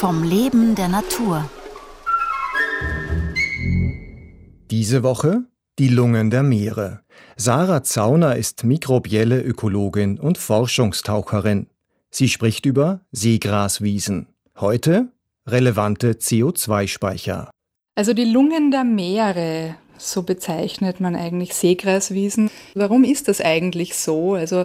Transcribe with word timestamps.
vom 0.00 0.22
Leben 0.22 0.74
der 0.74 0.88
Natur. 0.88 1.46
Diese 4.70 5.02
Woche 5.02 5.44
die 5.78 5.88
Lungen 5.88 6.30
der 6.30 6.42
Meere. 6.42 7.02
Sarah 7.36 7.82
Zauner 7.82 8.34
ist 8.36 8.64
mikrobielle 8.64 9.42
Ökologin 9.42 10.18
und 10.18 10.38
Forschungstaucherin. 10.38 11.66
Sie 12.10 12.30
spricht 12.30 12.64
über 12.64 13.02
Seegraswiesen. 13.12 14.28
Heute 14.58 15.08
relevante 15.46 16.12
CO2-Speicher. 16.12 17.50
Also 17.94 18.14
die 18.14 18.24
Lungen 18.24 18.70
der 18.70 18.84
Meere, 18.84 19.76
so 19.98 20.22
bezeichnet 20.22 21.00
man 21.00 21.14
eigentlich 21.14 21.52
Seegraswiesen. 21.52 22.50
Warum 22.74 23.04
ist 23.04 23.28
das 23.28 23.42
eigentlich 23.42 23.94
so? 23.96 24.32
Also 24.32 24.64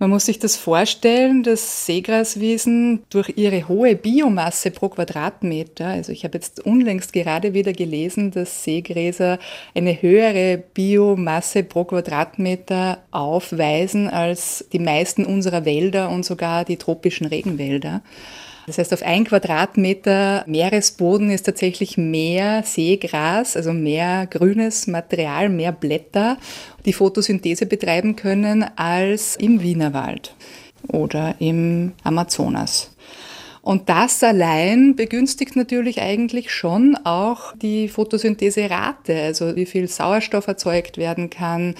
man 0.00 0.08
muss 0.08 0.24
sich 0.24 0.38
das 0.38 0.56
vorstellen, 0.56 1.42
dass 1.42 1.84
Seegraswiesen 1.84 3.02
durch 3.10 3.34
ihre 3.36 3.68
hohe 3.68 3.94
Biomasse 3.94 4.70
pro 4.70 4.88
Quadratmeter, 4.88 5.88
also 5.88 6.10
ich 6.10 6.24
habe 6.24 6.38
jetzt 6.38 6.64
unlängst 6.64 7.12
gerade 7.12 7.52
wieder 7.52 7.74
gelesen, 7.74 8.30
dass 8.30 8.64
Seegräser 8.64 9.38
eine 9.74 10.00
höhere 10.00 10.56
Biomasse 10.56 11.62
pro 11.64 11.84
Quadratmeter 11.84 13.02
aufweisen 13.10 14.08
als 14.08 14.64
die 14.72 14.78
meisten 14.78 15.26
unserer 15.26 15.66
Wälder 15.66 16.08
und 16.08 16.24
sogar 16.24 16.64
die 16.64 16.78
tropischen 16.78 17.26
Regenwälder. 17.26 18.00
Das 18.70 18.78
heißt, 18.78 18.92
auf 18.92 19.02
ein 19.02 19.24
Quadratmeter 19.24 20.44
Meeresboden 20.46 21.32
ist 21.32 21.42
tatsächlich 21.42 21.98
mehr 21.98 22.62
Seegras, 22.62 23.56
also 23.56 23.72
mehr 23.72 24.28
grünes 24.28 24.86
Material, 24.86 25.48
mehr 25.48 25.72
Blätter, 25.72 26.36
die 26.84 26.92
Photosynthese 26.92 27.66
betreiben 27.66 28.14
können 28.14 28.64
als 28.76 29.34
im 29.34 29.60
Wienerwald 29.60 30.36
oder 30.86 31.34
im 31.40 31.94
Amazonas. 32.04 32.94
Und 33.60 33.88
das 33.88 34.22
allein 34.22 34.94
begünstigt 34.94 35.56
natürlich 35.56 36.00
eigentlich 36.00 36.52
schon 36.52 36.96
auch 37.02 37.52
die 37.56 37.88
Photosyntheserate, 37.88 39.20
also 39.20 39.56
wie 39.56 39.66
viel 39.66 39.88
Sauerstoff 39.88 40.46
erzeugt 40.46 40.96
werden 40.96 41.28
kann, 41.28 41.74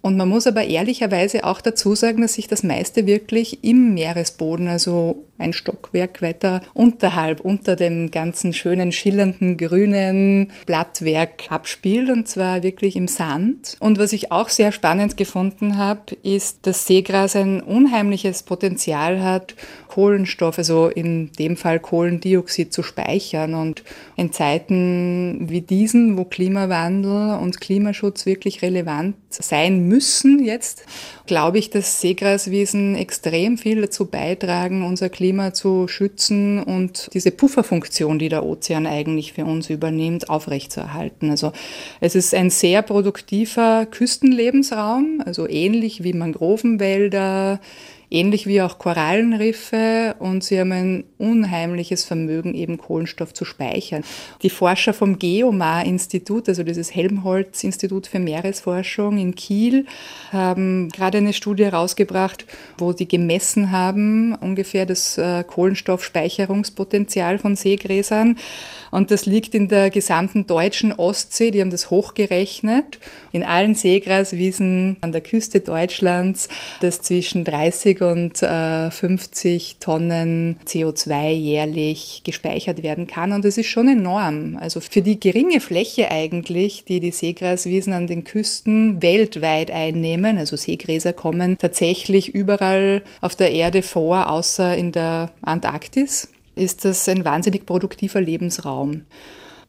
und 0.00 0.16
man 0.16 0.28
muss 0.28 0.46
aber 0.46 0.62
ehrlicherweise 0.62 1.42
auch 1.42 1.60
dazu 1.60 1.96
sagen, 1.96 2.22
dass 2.22 2.34
sich 2.34 2.46
das 2.46 2.62
meiste 2.62 3.08
wirklich 3.08 3.64
im 3.64 3.94
Meeresboden, 3.94 4.68
also 4.68 5.25
ein 5.38 5.52
Stockwerk 5.52 6.22
weiter 6.22 6.62
unterhalb, 6.74 7.40
unter 7.40 7.76
dem 7.76 8.10
ganzen 8.10 8.52
schönen, 8.52 8.92
schillernden, 8.92 9.56
grünen 9.56 10.52
Blattwerk 10.66 11.50
abspielt, 11.50 12.10
und 12.10 12.28
zwar 12.28 12.62
wirklich 12.62 12.96
im 12.96 13.08
Sand. 13.08 13.76
Und 13.80 13.98
was 13.98 14.12
ich 14.12 14.32
auch 14.32 14.48
sehr 14.48 14.72
spannend 14.72 15.16
gefunden 15.16 15.76
habe, 15.76 16.14
ist, 16.22 16.66
dass 16.66 16.86
Seegras 16.86 17.36
ein 17.36 17.60
unheimliches 17.60 18.42
Potenzial 18.42 19.22
hat, 19.22 19.54
Kohlenstoff, 19.88 20.58
also 20.58 20.88
in 20.88 21.32
dem 21.38 21.56
Fall 21.56 21.80
Kohlendioxid 21.80 22.72
zu 22.72 22.82
speichern. 22.82 23.54
Und 23.54 23.82
in 24.16 24.32
Zeiten 24.32 25.48
wie 25.48 25.62
diesen, 25.62 26.18
wo 26.18 26.24
Klimawandel 26.24 27.38
und 27.38 27.60
Klimaschutz 27.60 28.26
wirklich 28.26 28.62
relevant 28.62 29.16
sein 29.42 29.86
müssen, 29.88 30.44
jetzt, 30.44 30.84
glaube 31.26 31.58
ich, 31.58 31.70
dass 31.70 32.00
Seegraswiesen 32.00 32.94
extrem 32.94 33.58
viel 33.58 33.80
dazu 33.80 34.06
beitragen, 34.06 34.84
unser 34.84 35.08
Klima 35.08 35.52
zu 35.52 35.88
schützen 35.88 36.62
und 36.62 37.08
diese 37.14 37.30
Pufferfunktion, 37.30 38.18
die 38.18 38.28
der 38.28 38.44
Ozean 38.44 38.86
eigentlich 38.86 39.32
für 39.32 39.44
uns 39.44 39.70
übernimmt, 39.70 40.30
aufrechtzuerhalten. 40.30 41.30
Also 41.30 41.52
es 42.00 42.14
ist 42.14 42.34
ein 42.34 42.50
sehr 42.50 42.82
produktiver 42.82 43.86
Küstenlebensraum, 43.86 45.22
also 45.24 45.48
ähnlich 45.48 46.02
wie 46.02 46.12
Mangrovenwälder, 46.12 47.60
ähnlich 48.10 48.46
wie 48.46 48.62
auch 48.62 48.78
Korallenriffe 48.78 50.16
und 50.18 50.44
sie 50.44 50.60
haben 50.60 50.72
ein 50.72 51.04
unheimliches 51.18 52.04
Vermögen, 52.04 52.54
eben 52.54 52.78
Kohlenstoff 52.78 53.34
zu 53.34 53.44
speichern. 53.44 54.04
Die 54.42 54.50
Forscher 54.50 54.94
vom 54.94 55.18
Geomar-Institut, 55.18 56.48
also 56.48 56.62
dieses 56.62 56.94
Helmholtz-Institut 56.94 58.06
für 58.06 58.18
Meeresforschung 58.18 59.18
in 59.18 59.34
Kiel, 59.34 59.86
haben 60.32 60.88
gerade 60.90 61.18
eine 61.18 61.32
Studie 61.32 61.64
herausgebracht, 61.64 62.46
wo 62.78 62.92
sie 62.92 63.08
gemessen 63.08 63.72
haben, 63.72 64.34
ungefähr 64.34 64.86
das 64.86 65.18
äh, 65.18 65.44
Kohlenstoffspeicherungspotenzial 65.44 67.38
von 67.38 67.56
Seegräsern. 67.56 68.38
Und 68.90 69.10
das 69.10 69.26
liegt 69.26 69.54
in 69.54 69.68
der 69.68 69.90
gesamten 69.90 70.46
deutschen 70.46 70.92
Ostsee. 70.92 71.50
Die 71.50 71.60
haben 71.60 71.70
das 71.70 71.90
hochgerechnet. 71.90 72.98
In 73.32 73.42
allen 73.42 73.74
Seegraswiesen 73.74 74.96
an 75.00 75.12
der 75.12 75.20
Küste 75.20 75.60
Deutschlands, 75.60 76.48
das 76.80 77.02
zwischen 77.02 77.44
30 77.44 77.95
und 78.02 78.42
äh, 78.42 78.90
50 78.90 79.76
Tonnen 79.80 80.58
CO2 80.66 81.32
jährlich 81.32 82.22
gespeichert 82.24 82.82
werden 82.82 83.06
kann. 83.06 83.32
Und 83.32 83.44
das 83.44 83.58
ist 83.58 83.68
schon 83.68 83.88
enorm. 83.88 84.56
Also 84.60 84.80
für 84.80 85.02
die 85.02 85.20
geringe 85.20 85.60
Fläche 85.60 86.10
eigentlich, 86.10 86.84
die 86.84 87.00
die 87.00 87.10
Seegraswiesen 87.10 87.92
an 87.92 88.06
den 88.06 88.24
Küsten 88.24 89.02
weltweit 89.02 89.70
einnehmen, 89.70 90.38
also 90.38 90.56
Seegräser 90.56 91.12
kommen 91.12 91.58
tatsächlich 91.58 92.34
überall 92.34 93.02
auf 93.20 93.34
der 93.34 93.52
Erde 93.52 93.82
vor, 93.82 94.30
außer 94.30 94.76
in 94.76 94.92
der 94.92 95.30
Antarktis 95.42 96.28
ist 96.56 96.84
das 96.84 97.08
ein 97.08 97.24
wahnsinnig 97.24 97.66
produktiver 97.66 98.20
Lebensraum. 98.20 99.02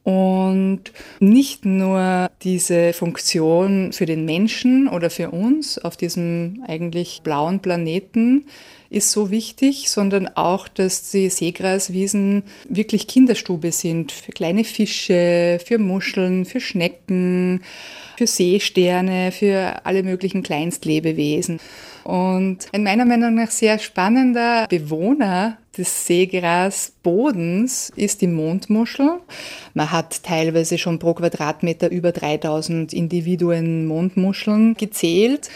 Und 0.08 0.84
nicht 1.20 1.66
nur 1.66 2.32
diese 2.42 2.94
Funktion 2.94 3.92
für 3.92 4.06
den 4.06 4.24
Menschen 4.24 4.88
oder 4.88 5.10
für 5.10 5.32
uns 5.32 5.78
auf 5.78 5.98
diesem 5.98 6.64
eigentlich 6.66 7.24
blauen 7.26 7.60
Planeten 7.60 8.46
ist 8.90 9.12
so 9.12 9.32
wichtig, 9.32 9.90
sondern 9.90 10.30
auch, 10.30 10.70
dass 10.70 11.12
die 11.12 11.30
Seegraswiesen 11.30 12.44
wirklich 12.70 13.08
Kinderstube 13.08 13.74
sind 13.74 14.14
für 14.14 14.32
kleine 14.32 14.64
Fische, 14.64 15.60
für 15.66 15.78
Muscheln, 15.78 16.46
für 16.46 16.62
Schnecken, 16.62 17.62
für 18.16 18.28
Seesterne, 18.28 19.34
für 19.34 19.86
alle 19.86 20.04
möglichen 20.04 20.42
Kleinstlebewesen. 20.42 21.60
Und 22.06 22.70
ein 22.72 22.84
meiner 22.84 23.04
Meinung 23.04 23.36
nach 23.36 23.52
sehr 23.52 23.78
spannender 23.78 24.68
Bewohner 24.70 25.58
des 25.78 26.06
Seegrasbodens 26.08 27.92
ist 27.96 28.22
die 28.22 28.28
Mondmuschel. 28.28 29.20
Man 29.74 29.92
hat 29.92 30.24
teilweise 30.24 30.78
schon 30.78 31.00
pro 31.00 31.14
Quadratmeter 31.14 31.90
über 31.92 32.12
3000 32.12 32.94
Individuen 32.94 33.86
Mondmuscheln 33.86 34.76
gezählt. 34.76 35.50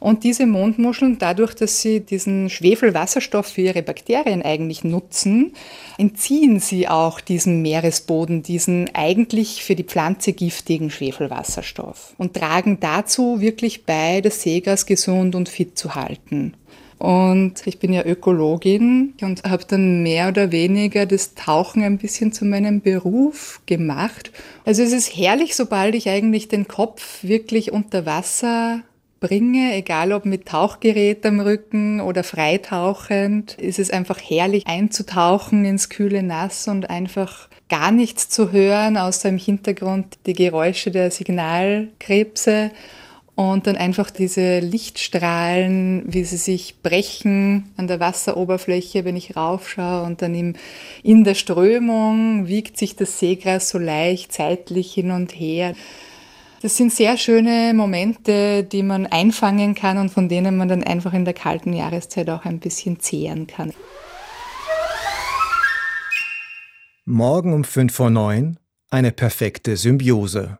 Und 0.00 0.24
diese 0.24 0.46
Mondmuscheln, 0.46 1.18
dadurch, 1.18 1.54
dass 1.54 1.82
sie 1.82 2.00
diesen 2.00 2.50
Schwefelwasserstoff 2.50 3.46
für 3.46 3.62
ihre 3.62 3.82
Bakterien 3.82 4.42
eigentlich 4.42 4.84
nutzen, 4.84 5.52
entziehen 5.96 6.60
sie 6.60 6.88
auch 6.88 7.20
diesem 7.20 7.62
Meeresboden 7.62 8.42
diesen 8.42 8.94
eigentlich 8.94 9.64
für 9.64 9.74
die 9.74 9.84
Pflanze 9.84 10.32
giftigen 10.32 10.90
Schwefelwasserstoff 10.90 12.14
und 12.16 12.34
tragen 12.34 12.78
dazu 12.80 13.40
wirklich 13.40 13.84
bei, 13.84 14.20
das 14.20 14.42
Seegras 14.42 14.86
gesund 14.86 15.34
und 15.34 15.48
fit 15.48 15.76
zu 15.78 15.94
halten. 15.94 16.54
Und 16.98 17.64
ich 17.66 17.78
bin 17.78 17.92
ja 17.92 18.04
Ökologin 18.04 19.14
und 19.20 19.44
habe 19.44 19.64
dann 19.66 20.02
mehr 20.02 20.28
oder 20.28 20.50
weniger 20.50 21.06
das 21.06 21.34
Tauchen 21.34 21.82
ein 21.84 21.98
bisschen 21.98 22.32
zu 22.32 22.44
meinem 22.44 22.80
Beruf 22.80 23.60
gemacht. 23.66 24.32
Also 24.64 24.82
es 24.82 24.92
ist 24.92 25.16
herrlich, 25.16 25.54
sobald 25.54 25.94
ich 25.94 26.08
eigentlich 26.08 26.48
den 26.48 26.66
Kopf 26.66 27.22
wirklich 27.22 27.72
unter 27.72 28.04
Wasser 28.04 28.80
bringe, 29.20 29.74
egal 29.74 30.12
ob 30.12 30.24
mit 30.24 30.46
Tauchgerät 30.46 31.24
am 31.26 31.40
Rücken 31.40 32.00
oder 32.00 32.24
freitauchend, 32.24 33.54
ist 33.54 33.78
es 33.78 33.90
einfach 33.90 34.18
herrlich 34.18 34.66
einzutauchen 34.66 35.64
ins 35.64 35.88
kühle 35.88 36.22
Nass 36.22 36.68
und 36.68 36.90
einfach 36.90 37.48
gar 37.68 37.90
nichts 37.90 38.28
zu 38.28 38.52
hören, 38.52 38.96
außer 38.96 39.28
im 39.28 39.38
Hintergrund 39.38 40.18
die 40.26 40.32
Geräusche 40.32 40.90
der 40.90 41.10
Signalkrebse 41.10 42.70
und 43.38 43.68
dann 43.68 43.76
einfach 43.76 44.10
diese 44.10 44.58
Lichtstrahlen, 44.58 46.02
wie 46.08 46.24
sie 46.24 46.38
sich 46.38 46.82
brechen 46.82 47.72
an 47.76 47.86
der 47.86 48.00
Wasseroberfläche, 48.00 49.04
wenn 49.04 49.14
ich 49.14 49.36
raufschaue 49.36 50.02
und 50.02 50.22
dann 50.22 50.34
im, 50.34 50.56
in 51.04 51.22
der 51.22 51.36
Strömung 51.36 52.48
wiegt 52.48 52.76
sich 52.76 52.96
das 52.96 53.20
Seegras 53.20 53.68
so 53.68 53.78
leicht 53.78 54.32
zeitlich 54.32 54.92
hin 54.92 55.12
und 55.12 55.30
her. 55.30 55.74
Das 56.62 56.76
sind 56.76 56.92
sehr 56.92 57.16
schöne 57.16 57.74
Momente, 57.74 58.64
die 58.64 58.82
man 58.82 59.06
einfangen 59.06 59.76
kann 59.76 59.98
und 59.98 60.08
von 60.08 60.28
denen 60.28 60.56
man 60.56 60.66
dann 60.66 60.82
einfach 60.82 61.14
in 61.14 61.24
der 61.24 61.34
kalten 61.34 61.72
Jahreszeit 61.72 62.28
auch 62.30 62.44
ein 62.44 62.58
bisschen 62.58 62.98
zehren 62.98 63.46
kann. 63.46 63.72
Morgen 67.04 67.54
um 67.54 67.62
5 67.62 67.94
vor 67.94 68.10
9 68.10 68.58
eine 68.90 69.12
perfekte 69.12 69.76
Symbiose. 69.76 70.58